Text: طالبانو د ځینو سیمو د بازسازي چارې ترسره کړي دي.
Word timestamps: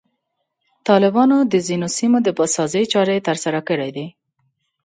طالبانو 0.87 1.37
د 1.51 1.53
ځینو 1.67 1.87
سیمو 1.97 2.17
د 2.23 2.27
بازسازي 2.37 2.83
چارې 2.93 3.25
ترسره 3.27 3.61
کړي 3.69 3.89
دي. 3.95 4.07